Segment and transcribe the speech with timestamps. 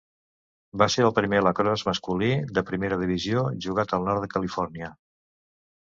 [0.81, 4.95] Va ser el primer lacrosse masculí de Primera Divisió jugat al nord de Califòrnia.